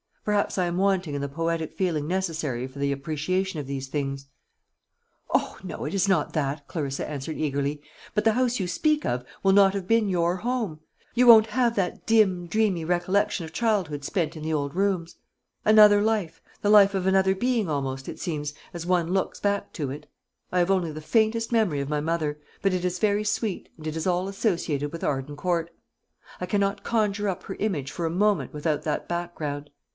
Perhaps 0.23 0.57
I 0.57 0.65
am 0.65 0.77
wanting 0.77 1.13
in 1.15 1.21
the 1.21 1.29
poetic 1.29 1.73
feeling 1.73 2.07
necessary 2.07 2.65
for 2.67 2.77
the 2.79 2.91
appreciation 2.91 3.59
of 3.59 3.65
these 3.67 3.87
things." 3.87 4.27
"O 5.31 5.57
no, 5.63 5.85
it 5.85 5.93
is 5.95 6.07
not 6.07 6.33
that," 6.33 6.67
Clarissa 6.67 7.07
answered 7.07 7.37
eagerly; 7.37 7.81
"but 8.15 8.23
the 8.23 8.33
house 8.33 8.59
you 8.59 8.67
speak 8.67 9.05
of 9.05 9.23
will 9.43 9.51
not 9.51 9.73
have 9.73 9.87
been 9.87 10.09
your 10.09 10.37
home. 10.37 10.79
You 11.15 11.27
won't 11.27 11.47
have 11.47 11.75
that 11.75 12.05
dim, 12.05 12.45
dreamy 12.47 12.85
recollection 12.85 13.45
of 13.45 13.53
childhood 13.53 14.03
spent 14.03 14.35
in 14.37 14.43
the 14.43 14.53
old 14.53 14.73
rooms; 14.75 15.17
another 15.65 16.01
life, 16.01 16.41
the 16.61 16.69
life 16.69 16.93
of 16.95 17.05
another 17.05 17.33
being 17.35 17.67
almost, 17.69 18.07
it 18.07 18.19
seems, 18.19 18.53
as 18.73 18.85
one 18.87 19.11
looks 19.13 19.39
back 19.39 19.73
to 19.73 19.89
it. 19.91 20.07
I 20.51 20.59
have 20.59 20.71
only 20.71 20.91
the 20.91 21.01
faintest 21.01 21.51
memory 21.51 21.79
of 21.79 21.89
my 21.89 21.99
mother; 21.99 22.39
but 22.61 22.73
it 22.73 22.85
is 22.85 22.97
very 22.99 23.23
sweet, 23.23 23.69
and 23.77 23.85
it 23.85 23.95
is 23.95 24.07
all 24.07 24.27
associated 24.27 24.91
with 24.91 25.03
Arden 25.03 25.35
Court. 25.35 25.69
I 26.39 26.45
cannot 26.45 26.83
conjure 26.83 27.27
up 27.29 27.43
her 27.43 27.55
image 27.55 27.91
for 27.91 28.05
a 28.05 28.11
moment 28.11 28.51
without 28.53 28.83
that 28.83 29.07
background. 29.07 29.69